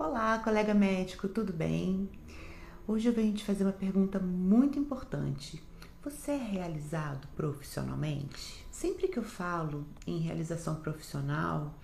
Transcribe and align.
Olá, 0.00 0.38
colega 0.38 0.72
médico, 0.74 1.26
tudo 1.26 1.52
bem? 1.52 2.08
Hoje 2.86 3.08
eu 3.08 3.12
venho 3.12 3.34
te 3.34 3.44
fazer 3.44 3.64
uma 3.64 3.72
pergunta 3.72 4.20
muito 4.20 4.78
importante. 4.78 5.60
Você 6.04 6.30
é 6.30 6.36
realizado 6.36 7.26
profissionalmente? 7.34 8.64
Sempre 8.70 9.08
que 9.08 9.18
eu 9.18 9.24
falo 9.24 9.84
em 10.06 10.20
realização 10.20 10.76
profissional, 10.76 11.74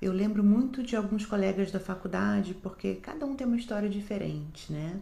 eu 0.00 0.12
lembro 0.12 0.42
muito 0.42 0.82
de 0.82 0.96
alguns 0.96 1.24
colegas 1.24 1.70
da 1.70 1.78
faculdade, 1.78 2.52
porque 2.52 2.96
cada 2.96 3.24
um 3.24 3.36
tem 3.36 3.46
uma 3.46 3.56
história 3.56 3.88
diferente, 3.88 4.72
né? 4.72 5.00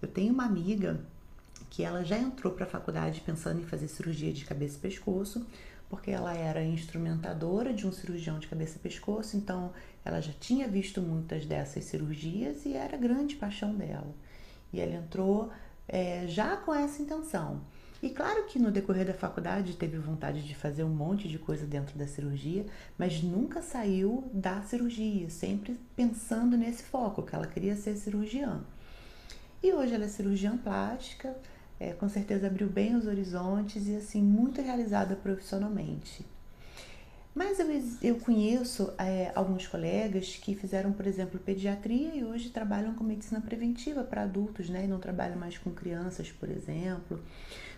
Eu 0.00 0.08
tenho 0.08 0.32
uma 0.32 0.46
amiga 0.46 1.04
que 1.68 1.82
ela 1.82 2.02
já 2.02 2.18
entrou 2.18 2.54
para 2.54 2.64
a 2.64 2.68
faculdade 2.68 3.20
pensando 3.20 3.60
em 3.60 3.66
fazer 3.66 3.88
cirurgia 3.88 4.32
de 4.32 4.46
cabeça 4.46 4.78
e 4.78 4.80
pescoço, 4.80 5.46
porque 5.90 6.12
ela 6.12 6.32
era 6.32 6.62
instrumentadora 6.62 7.74
de 7.74 7.84
um 7.84 7.90
cirurgião 7.90 8.38
de 8.38 8.46
cabeça 8.46 8.76
e 8.76 8.80
pescoço, 8.80 9.36
então 9.36 9.72
ela 10.04 10.20
já 10.20 10.32
tinha 10.32 10.68
visto 10.68 11.02
muitas 11.02 11.44
dessas 11.44 11.84
cirurgias 11.84 12.64
e 12.64 12.74
era 12.74 12.96
grande 12.96 13.34
paixão 13.34 13.74
dela. 13.74 14.14
E 14.72 14.80
ela 14.80 14.94
entrou 14.94 15.50
é, 15.88 16.28
já 16.28 16.56
com 16.56 16.72
essa 16.72 17.02
intenção. 17.02 17.60
E 18.00 18.08
claro 18.08 18.46
que 18.46 18.58
no 18.58 18.70
decorrer 18.70 19.04
da 19.04 19.12
faculdade 19.12 19.76
teve 19.76 19.98
vontade 19.98 20.46
de 20.46 20.54
fazer 20.54 20.84
um 20.84 20.94
monte 20.94 21.28
de 21.28 21.38
coisa 21.38 21.66
dentro 21.66 21.98
da 21.98 22.06
cirurgia, 22.06 22.64
mas 22.96 23.20
nunca 23.22 23.60
saiu 23.60 24.30
da 24.32 24.62
cirurgia, 24.62 25.28
sempre 25.28 25.78
pensando 25.96 26.56
nesse 26.56 26.84
foco, 26.84 27.22
que 27.22 27.34
ela 27.34 27.46
queria 27.46 27.74
ser 27.76 27.96
cirurgiã. 27.96 28.62
E 29.62 29.72
hoje 29.72 29.92
ela 29.92 30.04
é 30.04 30.08
cirurgiã 30.08 30.56
plástica, 30.56 31.36
é, 31.80 31.92
com 31.94 32.08
certeza 32.08 32.46
abriu 32.46 32.68
bem 32.68 32.94
os 32.94 33.06
horizontes 33.06 33.88
e 33.88 33.96
assim 33.96 34.22
muito 34.22 34.60
realizada 34.60 35.16
profissionalmente. 35.16 36.24
Mas 37.34 37.58
eu, 37.58 37.68
eu 38.02 38.16
conheço 38.16 38.92
é, 38.98 39.32
alguns 39.34 39.66
colegas 39.66 40.36
que 40.36 40.54
fizeram, 40.54 40.92
por 40.92 41.06
exemplo, 41.06 41.40
pediatria 41.40 42.14
e 42.14 42.22
hoje 42.22 42.50
trabalham 42.50 42.92
com 42.94 43.02
medicina 43.02 43.40
preventiva 43.40 44.02
para 44.02 44.24
adultos, 44.24 44.68
né? 44.68 44.84
E 44.84 44.88
não 44.88 44.98
trabalham 44.98 45.38
mais 45.38 45.56
com 45.56 45.70
crianças, 45.70 46.30
por 46.30 46.50
exemplo. 46.50 47.20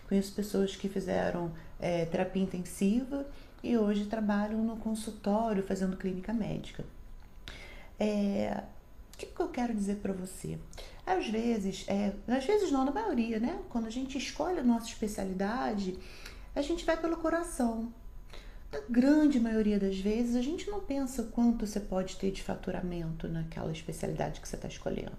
Conheço 0.09 0.33
pessoas 0.33 0.75
que 0.75 0.89
fizeram 0.89 1.51
é, 1.79 2.05
terapia 2.05 2.43
intensiva 2.43 3.25
e 3.63 3.77
hoje 3.77 4.05
trabalham 4.05 4.63
no 4.63 4.75
consultório 4.77 5.63
fazendo 5.63 5.95
clínica 5.95 6.33
médica. 6.33 6.83
É, 7.99 8.63
o 9.13 9.17
que, 9.17 9.27
que 9.27 9.39
eu 9.39 9.47
quero 9.47 9.73
dizer 9.73 9.97
para 9.97 10.11
você? 10.11 10.57
Às 11.05 11.27
vezes, 11.27 11.85
é, 11.87 12.13
às 12.27 12.45
vezes 12.45 12.71
não, 12.71 12.83
na 12.83 12.91
maioria, 12.91 13.39
né? 13.39 13.61
Quando 13.69 13.85
a 13.85 13.91
gente 13.91 14.17
escolhe 14.17 14.59
a 14.59 14.63
nossa 14.63 14.87
especialidade, 14.87 15.97
a 16.55 16.61
gente 16.61 16.83
vai 16.83 16.97
pelo 16.97 17.17
coração. 17.17 17.93
Na 18.71 18.79
grande 18.89 19.39
maioria 19.39 19.79
das 19.79 19.99
vezes, 19.99 20.35
a 20.35 20.41
gente 20.41 20.69
não 20.69 20.79
pensa 20.79 21.23
quanto 21.23 21.67
você 21.67 21.79
pode 21.79 22.17
ter 22.17 22.31
de 22.31 22.41
faturamento 22.41 23.27
naquela 23.27 23.71
especialidade 23.71 24.41
que 24.41 24.47
você 24.47 24.55
está 24.55 24.67
escolhendo. 24.67 25.17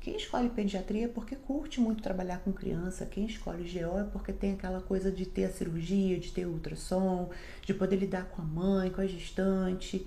Quem 0.00 0.16
escolhe 0.16 0.48
pediatria 0.48 1.04
é 1.04 1.08
porque 1.08 1.36
curte 1.36 1.80
muito 1.80 2.02
trabalhar 2.02 2.38
com 2.38 2.52
criança, 2.52 3.04
quem 3.04 3.26
escolhe 3.26 3.70
GO 3.70 3.98
é 3.98 4.04
porque 4.04 4.32
tem 4.32 4.52
aquela 4.52 4.80
coisa 4.80 5.12
de 5.12 5.26
ter 5.26 5.44
a 5.44 5.50
cirurgia, 5.50 6.18
de 6.18 6.32
ter 6.32 6.46
ultrassom, 6.46 7.30
de 7.62 7.74
poder 7.74 7.96
lidar 7.96 8.24
com 8.24 8.40
a 8.40 8.44
mãe, 8.44 8.90
com 8.90 9.02
a 9.02 9.06
gestante. 9.06 10.06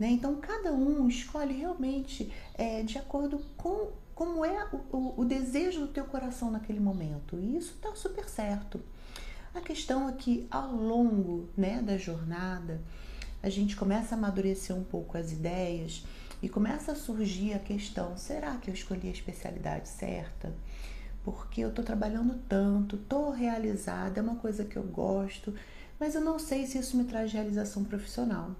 Né? 0.00 0.08
Então, 0.12 0.36
cada 0.36 0.72
um 0.72 1.06
escolhe 1.06 1.52
realmente 1.52 2.32
é, 2.54 2.82
de 2.82 2.96
acordo 2.96 3.38
com 3.58 3.92
como 4.14 4.44
é 4.44 4.66
o, 4.72 4.96
o, 4.96 5.20
o 5.20 5.24
desejo 5.26 5.80
do 5.80 5.88
teu 5.88 6.06
coração 6.06 6.50
naquele 6.50 6.80
momento. 6.80 7.38
E 7.38 7.56
isso 7.56 7.74
está 7.74 7.94
super 7.94 8.26
certo. 8.26 8.80
A 9.54 9.60
questão 9.60 10.08
é 10.08 10.12
que 10.12 10.46
ao 10.50 10.74
longo 10.74 11.48
né, 11.56 11.82
da 11.82 11.98
jornada, 11.98 12.80
a 13.42 13.50
gente 13.50 13.76
começa 13.76 14.14
a 14.14 14.18
amadurecer 14.18 14.74
um 14.74 14.84
pouco 14.84 15.18
as 15.18 15.32
ideias 15.32 16.04
e 16.42 16.48
começa 16.48 16.92
a 16.92 16.96
surgir 16.96 17.52
a 17.52 17.58
questão: 17.58 18.16
será 18.16 18.56
que 18.56 18.70
eu 18.70 18.74
escolhi 18.74 19.08
a 19.08 19.12
especialidade 19.12 19.88
certa? 19.88 20.54
Porque 21.22 21.60
eu 21.60 21.68
estou 21.68 21.84
trabalhando 21.84 22.40
tanto, 22.48 22.96
estou 22.96 23.30
realizada, 23.30 24.20
é 24.20 24.22
uma 24.22 24.36
coisa 24.36 24.64
que 24.64 24.76
eu 24.76 24.82
gosto, 24.82 25.54
mas 25.98 26.14
eu 26.14 26.22
não 26.22 26.38
sei 26.38 26.66
se 26.66 26.78
isso 26.78 26.96
me 26.96 27.04
traz 27.04 27.32
realização 27.32 27.84
profissional. 27.84 28.54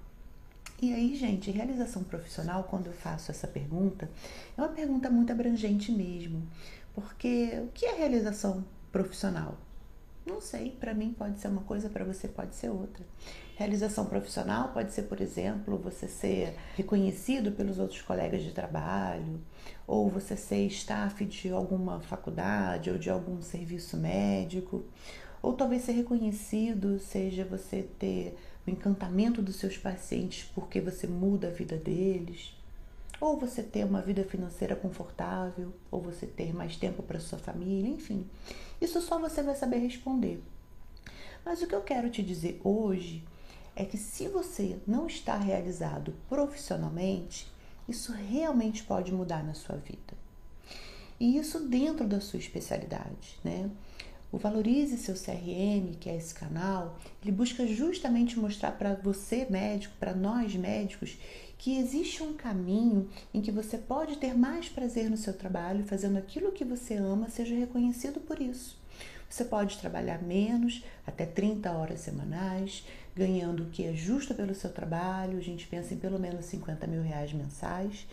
E 0.81 0.91
aí, 0.95 1.15
gente, 1.15 1.51
realização 1.51 2.03
profissional, 2.03 2.63
quando 2.63 2.87
eu 2.87 2.93
faço 2.93 3.29
essa 3.29 3.47
pergunta, 3.47 4.09
é 4.57 4.61
uma 4.61 4.69
pergunta 4.69 5.11
muito 5.11 5.31
abrangente 5.31 5.91
mesmo. 5.91 6.41
Porque 6.95 7.51
o 7.63 7.67
que 7.67 7.85
é 7.85 7.93
realização 7.93 8.65
profissional? 8.91 9.59
Não 10.25 10.41
sei, 10.41 10.71
para 10.71 10.95
mim 10.95 11.13
pode 11.13 11.39
ser 11.39 11.49
uma 11.49 11.61
coisa, 11.61 11.87
para 11.87 12.03
você 12.03 12.27
pode 12.27 12.55
ser 12.55 12.69
outra. 12.69 13.05
Realização 13.55 14.07
profissional 14.07 14.69
pode 14.69 14.91
ser, 14.91 15.03
por 15.03 15.21
exemplo, 15.21 15.77
você 15.77 16.07
ser 16.07 16.55
reconhecido 16.75 17.51
pelos 17.51 17.77
outros 17.77 18.01
colegas 18.01 18.41
de 18.41 18.51
trabalho, 18.51 19.39
ou 19.85 20.09
você 20.09 20.35
ser 20.35 20.65
staff 20.65 21.23
de 21.25 21.51
alguma 21.51 21.99
faculdade 22.01 22.89
ou 22.89 22.97
de 22.97 23.09
algum 23.09 23.39
serviço 23.39 23.97
médico, 23.97 24.83
ou 25.43 25.53
talvez 25.53 25.83
ser 25.83 25.93
reconhecido 25.93 26.99
seja 26.99 27.45
você 27.45 27.83
ter 27.99 28.35
o 28.65 28.69
encantamento 28.69 29.41
dos 29.41 29.55
seus 29.55 29.77
pacientes 29.77 30.49
porque 30.53 30.79
você 30.79 31.07
muda 31.07 31.47
a 31.47 31.51
vida 31.51 31.77
deles, 31.77 32.53
ou 33.19 33.37
você 33.37 33.61
ter 33.61 33.85
uma 33.85 34.01
vida 34.01 34.23
financeira 34.23 34.75
confortável, 34.75 35.73
ou 35.91 36.01
você 36.01 36.25
ter 36.25 36.53
mais 36.53 36.75
tempo 36.75 37.03
para 37.03 37.19
sua 37.19 37.37
família, 37.37 37.91
enfim. 37.91 38.25
Isso 38.81 38.99
só 39.01 39.19
você 39.19 39.43
vai 39.43 39.55
saber 39.55 39.77
responder. 39.77 40.43
Mas 41.45 41.61
o 41.61 41.67
que 41.67 41.75
eu 41.75 41.81
quero 41.81 42.09
te 42.09 42.23
dizer 42.23 42.59
hoje 42.63 43.23
é 43.75 43.85
que 43.85 43.97
se 43.97 44.27
você 44.27 44.79
não 44.87 45.07
está 45.07 45.37
realizado 45.37 46.13
profissionalmente, 46.27 47.51
isso 47.87 48.11
realmente 48.11 48.83
pode 48.83 49.11
mudar 49.13 49.43
na 49.43 49.53
sua 49.53 49.75
vida. 49.77 50.13
E 51.19 51.37
isso 51.37 51.59
dentro 51.59 52.07
da 52.07 52.19
sua 52.19 52.39
especialidade, 52.39 53.37
né? 53.43 53.69
O 54.31 54.37
Valorize 54.37 54.97
seu 54.97 55.13
CRM, 55.13 55.93
que 55.99 56.09
é 56.09 56.15
esse 56.15 56.33
canal, 56.33 56.97
ele 57.21 57.33
busca 57.33 57.67
justamente 57.67 58.39
mostrar 58.39 58.71
para 58.71 58.93
você, 58.93 59.45
médico, 59.49 59.93
para 59.99 60.15
nós 60.15 60.55
médicos, 60.55 61.17
que 61.57 61.77
existe 61.77 62.23
um 62.23 62.33
caminho 62.33 63.09
em 63.33 63.41
que 63.41 63.51
você 63.51 63.77
pode 63.77 64.17
ter 64.17 64.33
mais 64.33 64.69
prazer 64.69 65.09
no 65.09 65.17
seu 65.17 65.33
trabalho, 65.33 65.83
fazendo 65.83 66.17
aquilo 66.17 66.53
que 66.53 66.63
você 66.63 66.95
ama, 66.95 67.29
seja 67.29 67.53
reconhecido 67.53 68.21
por 68.21 68.41
isso. 68.41 68.79
Você 69.29 69.43
pode 69.43 69.77
trabalhar 69.77 70.21
menos, 70.21 70.83
até 71.05 71.25
30 71.25 71.69
horas 71.71 71.99
semanais, 71.99 72.85
ganhando 73.13 73.63
o 73.63 73.69
que 73.69 73.85
é 73.85 73.93
justo 73.93 74.33
pelo 74.33 74.55
seu 74.55 74.71
trabalho. 74.71 75.37
A 75.37 75.41
gente 75.41 75.67
pensa 75.67 75.93
em 75.93 75.97
pelo 75.97 76.19
menos 76.19 76.45
50 76.45 76.87
mil 76.87 77.01
reais 77.01 77.33
mensais 77.33 78.07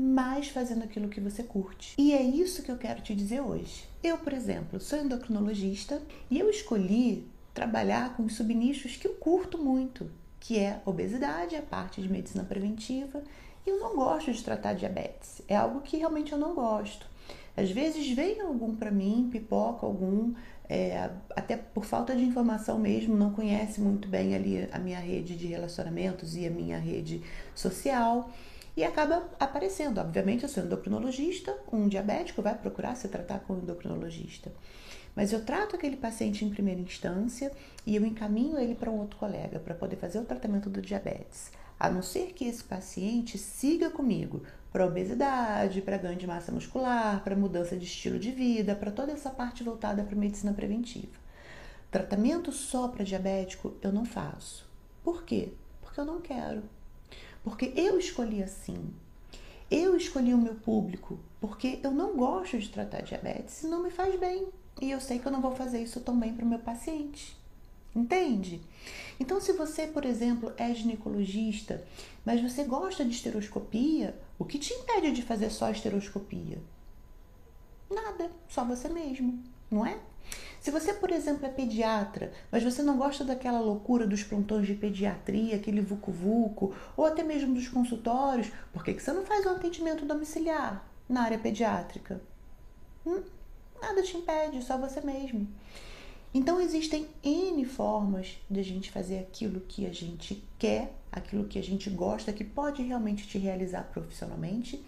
mas 0.00 0.48
fazendo 0.48 0.82
aquilo 0.82 1.08
que 1.08 1.20
você 1.20 1.42
curte. 1.42 1.94
E 1.98 2.14
é 2.14 2.22
isso 2.22 2.62
que 2.62 2.72
eu 2.72 2.78
quero 2.78 3.02
te 3.02 3.14
dizer 3.14 3.40
hoje. 3.40 3.84
Eu, 4.02 4.16
por 4.16 4.32
exemplo, 4.32 4.80
sou 4.80 4.98
endocrinologista 4.98 6.00
e 6.30 6.38
eu 6.38 6.48
escolhi 6.48 7.28
trabalhar 7.52 8.16
com 8.16 8.22
os 8.22 8.34
subnichos 8.34 8.96
que 8.96 9.06
eu 9.06 9.12
curto 9.14 9.58
muito, 9.58 10.10
que 10.38 10.58
é 10.58 10.80
obesidade, 10.86 11.54
a 11.54 11.60
parte 11.60 12.00
de 12.00 12.08
medicina 12.08 12.44
preventiva. 12.44 13.22
E 13.66 13.68
eu 13.68 13.78
não 13.78 13.94
gosto 13.94 14.32
de 14.32 14.42
tratar 14.42 14.72
diabetes. 14.72 15.42
É 15.46 15.54
algo 15.54 15.82
que 15.82 15.98
realmente 15.98 16.32
eu 16.32 16.38
não 16.38 16.54
gosto. 16.54 17.06
Às 17.54 17.70
vezes 17.70 18.10
vem 18.12 18.40
algum 18.40 18.74
para 18.74 18.90
mim, 18.90 19.28
pipoca 19.30 19.84
algum, 19.84 20.32
é, 20.66 21.10
até 21.36 21.58
por 21.58 21.84
falta 21.84 22.16
de 22.16 22.22
informação 22.22 22.78
mesmo, 22.78 23.14
não 23.14 23.32
conhece 23.32 23.82
muito 23.82 24.08
bem 24.08 24.34
ali 24.34 24.66
a 24.72 24.78
minha 24.78 24.98
rede 24.98 25.36
de 25.36 25.46
relacionamentos 25.46 26.36
e 26.36 26.46
a 26.46 26.50
minha 26.50 26.78
rede 26.78 27.22
social 27.54 28.30
e 28.80 28.84
acaba 28.84 29.28
aparecendo. 29.38 29.98
Obviamente, 29.98 30.42
eu 30.42 30.48
sou 30.48 30.64
endocrinologista, 30.64 31.54
um 31.70 31.86
diabético 31.86 32.40
vai 32.40 32.56
procurar 32.56 32.94
se 32.94 33.08
tratar 33.08 33.40
com 33.40 33.52
um 33.52 33.58
endocrinologista. 33.58 34.50
Mas 35.14 35.34
eu 35.34 35.44
trato 35.44 35.76
aquele 35.76 35.98
paciente 35.98 36.46
em 36.46 36.50
primeira 36.50 36.80
instância 36.80 37.52
e 37.84 37.94
eu 37.94 38.06
encaminho 38.06 38.58
ele 38.58 38.74
para 38.74 38.90
um 38.90 38.98
outro 38.98 39.18
colega 39.18 39.58
para 39.58 39.74
poder 39.74 39.96
fazer 39.96 40.18
o 40.18 40.24
tratamento 40.24 40.70
do 40.70 40.80
diabetes. 40.80 41.52
A 41.78 41.90
não 41.90 42.00
ser 42.00 42.32
que 42.32 42.46
esse 42.46 42.64
paciente 42.64 43.36
siga 43.36 43.90
comigo 43.90 44.42
para 44.72 44.86
obesidade, 44.86 45.82
para 45.82 45.98
ganho 45.98 46.16
de 46.16 46.26
massa 46.26 46.50
muscular, 46.50 47.22
para 47.22 47.36
mudança 47.36 47.76
de 47.76 47.84
estilo 47.84 48.18
de 48.18 48.30
vida, 48.30 48.74
para 48.74 48.90
toda 48.90 49.12
essa 49.12 49.28
parte 49.28 49.62
voltada 49.62 50.02
para 50.02 50.16
medicina 50.16 50.54
preventiva. 50.54 51.18
Tratamento 51.90 52.50
só 52.50 52.88
para 52.88 53.04
diabético 53.04 53.74
eu 53.82 53.92
não 53.92 54.06
faço. 54.06 54.66
Por 55.04 55.22
quê? 55.24 55.52
Porque 55.82 56.00
eu 56.00 56.06
não 56.06 56.22
quero. 56.22 56.62
Porque 57.42 57.72
eu 57.76 57.98
escolhi 57.98 58.42
assim. 58.42 58.92
Eu 59.70 59.96
escolhi 59.96 60.34
o 60.34 60.38
meu 60.38 60.56
público 60.56 61.18
porque 61.40 61.80
eu 61.82 61.90
não 61.90 62.16
gosto 62.16 62.58
de 62.58 62.68
tratar 62.68 63.02
diabetes 63.02 63.62
e 63.62 63.68
não 63.68 63.82
me 63.82 63.90
faz 63.90 64.18
bem. 64.18 64.48
E 64.80 64.90
eu 64.90 65.00
sei 65.00 65.18
que 65.18 65.26
eu 65.26 65.32
não 65.32 65.40
vou 65.40 65.54
fazer 65.54 65.82
isso 65.82 66.00
tão 66.00 66.18
bem 66.18 66.34
para 66.34 66.44
o 66.44 66.48
meu 66.48 66.58
paciente. 66.58 67.36
Entende? 67.94 68.60
Então, 69.18 69.40
se 69.40 69.52
você, 69.52 69.86
por 69.86 70.04
exemplo, 70.04 70.52
é 70.56 70.72
ginecologista, 70.72 71.84
mas 72.24 72.40
você 72.40 72.64
gosta 72.64 73.04
de 73.04 73.10
esteroscopia, 73.10 74.14
o 74.38 74.44
que 74.44 74.58
te 74.58 74.72
impede 74.72 75.12
de 75.12 75.22
fazer 75.22 75.50
só 75.50 75.70
esteroscopia? 75.70 76.58
Nada, 77.90 78.30
só 78.48 78.64
você 78.64 78.88
mesmo. 78.88 79.42
Não 79.70 79.86
é? 79.86 79.98
Se 80.60 80.70
você, 80.70 80.92
por 80.92 81.10
exemplo, 81.10 81.46
é 81.46 81.48
pediatra, 81.48 82.32
mas 82.52 82.62
você 82.62 82.82
não 82.82 82.98
gosta 82.98 83.24
daquela 83.24 83.60
loucura 83.60 84.06
dos 84.06 84.22
plantões 84.22 84.66
de 84.66 84.74
pediatria, 84.74 85.56
aquele 85.56 85.80
vucu-vucu, 85.80 86.74
ou 86.94 87.06
até 87.06 87.22
mesmo 87.22 87.54
dos 87.54 87.66
consultórios, 87.66 88.52
por 88.72 88.84
que, 88.84 88.92
que 88.92 89.02
você 89.02 89.12
não 89.12 89.24
faz 89.24 89.46
um 89.46 89.50
atendimento 89.50 90.04
domiciliar 90.04 90.84
na 91.08 91.22
área 91.22 91.38
pediátrica? 91.38 92.20
Hum, 93.06 93.22
nada 93.80 94.02
te 94.02 94.18
impede, 94.18 94.62
só 94.62 94.76
você 94.76 95.00
mesmo. 95.00 95.48
Então 96.32 96.60
existem 96.60 97.08
N 97.24 97.64
formas 97.64 98.38
de 98.48 98.60
a 98.60 98.64
gente 98.64 98.90
fazer 98.90 99.18
aquilo 99.18 99.60
que 99.60 99.84
a 99.86 99.92
gente 99.92 100.42
quer, 100.58 100.92
aquilo 101.10 101.44
que 101.44 101.58
a 101.58 101.62
gente 101.62 101.90
gosta, 101.90 102.32
que 102.32 102.44
pode 102.44 102.82
realmente 102.82 103.26
te 103.26 103.36
realizar 103.36 103.82
profissionalmente 103.92 104.80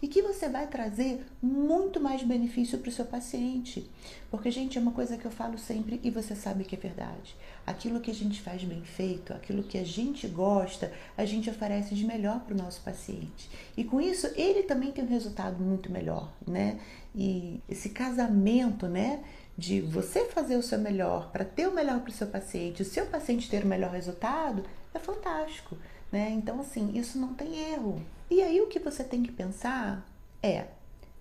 e 0.00 0.06
que 0.06 0.20
você 0.20 0.50
vai 0.50 0.66
trazer 0.66 1.24
muito 1.42 1.98
mais 1.98 2.22
benefício 2.22 2.78
para 2.78 2.90
o 2.90 2.92
seu 2.92 3.06
paciente. 3.06 3.90
Porque, 4.30 4.50
gente, 4.50 4.76
é 4.76 4.80
uma 4.80 4.92
coisa 4.92 5.16
que 5.16 5.24
eu 5.24 5.30
falo 5.30 5.58
sempre 5.58 5.98
e 6.02 6.10
você 6.10 6.36
sabe 6.36 6.64
que 6.64 6.76
é 6.76 6.78
verdade. 6.78 7.34
Aquilo 7.66 8.00
que 8.00 8.10
a 8.10 8.14
gente 8.14 8.40
faz 8.42 8.62
bem 8.62 8.82
feito, 8.82 9.32
aquilo 9.32 9.62
que 9.62 9.78
a 9.78 9.84
gente 9.84 10.28
gosta, 10.28 10.92
a 11.16 11.24
gente 11.24 11.48
oferece 11.48 11.94
de 11.94 12.04
melhor 12.04 12.40
para 12.40 12.54
o 12.54 12.58
nosso 12.58 12.82
paciente. 12.82 13.48
E 13.76 13.82
com 13.82 14.00
isso, 14.00 14.28
ele 14.36 14.64
também 14.64 14.92
tem 14.92 15.04
um 15.04 15.08
resultado 15.08 15.62
muito 15.62 15.90
melhor, 15.90 16.30
né? 16.46 16.78
E 17.14 17.60
esse 17.66 17.88
casamento, 17.88 18.86
né? 18.86 19.24
De 19.56 19.80
você 19.80 20.24
fazer 20.26 20.56
o 20.56 20.62
seu 20.62 20.78
melhor 20.78 21.30
para 21.30 21.44
ter 21.44 21.68
o 21.68 21.74
melhor 21.74 22.00
para 22.00 22.10
o 22.10 22.14
seu 22.14 22.26
paciente, 22.26 22.82
o 22.82 22.84
seu 22.84 23.06
paciente 23.06 23.48
ter 23.48 23.64
o 23.64 23.68
melhor 23.68 23.92
resultado, 23.92 24.64
é 24.92 24.98
fantástico, 24.98 25.76
né? 26.10 26.30
Então, 26.30 26.60
assim, 26.60 26.92
isso 26.98 27.18
não 27.18 27.34
tem 27.34 27.72
erro. 27.72 28.02
E 28.30 28.42
aí 28.42 28.60
o 28.60 28.66
que 28.66 28.78
você 28.78 29.04
tem 29.04 29.22
que 29.22 29.32
pensar 29.32 30.06
é: 30.42 30.66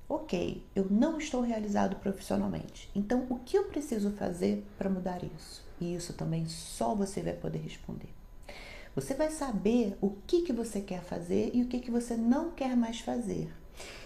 ok, 0.09 0.63
eu 0.75 0.87
não 0.89 1.17
estou 1.17 1.41
realizado 1.41 1.95
profissionalmente, 1.97 2.89
então 2.95 3.25
o 3.29 3.39
que 3.39 3.57
eu 3.57 3.65
preciso 3.65 4.11
fazer 4.11 4.65
para 4.77 4.89
mudar 4.89 5.21
isso? 5.23 5.63
E 5.79 5.95
isso 5.95 6.13
também 6.13 6.47
só 6.47 6.95
você 6.95 7.21
vai 7.21 7.33
poder 7.33 7.59
responder. 7.59 8.09
Você 8.95 9.15
vai 9.15 9.31
saber 9.31 9.97
o 9.99 10.11
que, 10.27 10.43
que 10.43 10.53
você 10.53 10.79
quer 10.79 11.01
fazer 11.01 11.49
e 11.53 11.63
o 11.63 11.67
que, 11.67 11.79
que 11.79 11.89
você 11.89 12.15
não 12.15 12.51
quer 12.51 12.77
mais 12.77 12.99
fazer. 12.99 13.51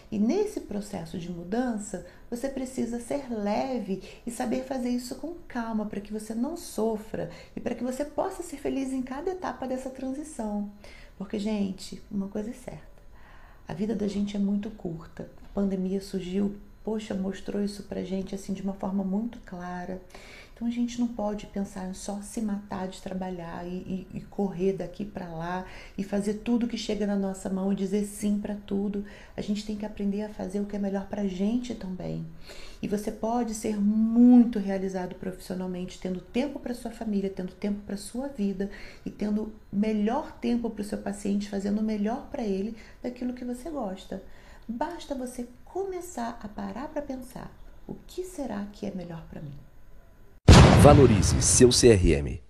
E 0.09 0.17
nesse 0.17 0.61
processo 0.61 1.17
de 1.17 1.29
mudança, 1.29 2.05
você 2.29 2.47
precisa 2.47 2.99
ser 2.99 3.29
leve 3.29 4.01
e 4.25 4.31
saber 4.31 4.63
fazer 4.63 4.89
isso 4.89 5.15
com 5.15 5.35
calma 5.47 5.85
para 5.85 5.99
que 5.99 6.13
você 6.13 6.33
não 6.33 6.55
sofra 6.55 7.29
e 7.55 7.59
para 7.59 7.75
que 7.75 7.83
você 7.83 8.05
possa 8.05 8.41
ser 8.41 8.57
feliz 8.57 8.93
em 8.93 9.01
cada 9.01 9.31
etapa 9.31 9.67
dessa 9.67 9.89
transição. 9.89 10.71
Porque, 11.17 11.37
gente, 11.37 12.01
uma 12.09 12.29
coisa 12.29 12.51
é 12.51 12.53
certa: 12.53 13.01
a 13.67 13.73
vida 13.73 13.93
da 13.93 14.07
gente 14.07 14.37
é 14.37 14.39
muito 14.39 14.69
curta. 14.71 15.29
A 15.43 15.53
pandemia 15.53 15.99
surgiu, 15.99 16.55
poxa, 16.87 17.13
mostrou 17.13 17.61
isso 17.61 17.83
pra 17.83 18.01
gente 18.01 18.33
assim 18.33 18.53
de 18.53 18.61
uma 18.61 18.71
forma 18.71 19.03
muito 19.03 19.39
clara. 19.45 20.01
Então 20.53 20.65
a 20.65 20.71
gente 20.71 21.01
não 21.01 21.07
pode 21.09 21.45
pensar 21.47 21.89
em 21.89 21.93
só 21.93 22.21
se 22.21 22.41
matar 22.41 22.87
de 22.87 23.01
trabalhar 23.01 23.67
e, 23.67 23.75
e, 23.75 24.07
e 24.13 24.21
correr 24.21 24.71
daqui 24.71 25.03
para 25.03 25.27
lá 25.27 25.65
e 25.97 26.03
fazer 26.03 26.35
tudo 26.35 26.65
que 26.65 26.77
chega 26.77 27.05
na 27.05 27.17
nossa 27.17 27.49
mão 27.49 27.73
e 27.73 27.75
dizer 27.75 28.05
sim 28.05 28.39
para 28.39 28.55
tudo. 28.55 29.03
A 29.35 29.41
gente 29.41 29.65
tem 29.65 29.75
que 29.75 29.85
aprender 29.85 30.21
a 30.21 30.29
fazer 30.29 30.61
o 30.61 30.65
que 30.65 30.77
é 30.77 30.79
melhor 30.79 31.07
para 31.07 31.27
gente 31.27 31.75
também. 31.75 32.25
E 32.81 32.87
você 32.87 33.11
pode 33.11 33.53
ser 33.53 33.75
muito 33.75 34.57
realizado 34.57 35.13
profissionalmente, 35.15 35.99
tendo 35.99 36.21
tempo 36.21 36.57
para 36.57 36.73
sua 36.73 36.91
família, 36.91 37.29
tendo 37.29 37.51
tempo 37.51 37.81
para 37.85 37.97
sua 37.97 38.29
vida 38.29 38.69
e 39.05 39.09
tendo 39.09 39.51
melhor 39.69 40.31
tempo 40.39 40.69
para 40.69 40.81
o 40.81 40.85
seu 40.85 40.99
paciente, 40.99 41.49
fazendo 41.49 41.81
o 41.81 41.83
melhor 41.83 42.29
para 42.31 42.43
ele 42.43 42.77
daquilo 43.03 43.33
que 43.33 43.43
você 43.43 43.69
gosta. 43.69 44.23
Basta 44.69 45.13
você 45.13 45.47
começar 45.73 46.39
a 46.41 46.47
parar 46.47 46.87
para 46.87 47.01
pensar: 47.01 47.51
o 47.87 47.95
que 48.07 48.23
será 48.23 48.65
que 48.71 48.85
é 48.85 48.91
melhor 48.91 49.23
para 49.29 49.41
mim? 49.41 49.53
Valorize 50.81 51.41
seu 51.41 51.69
CRM. 51.69 52.46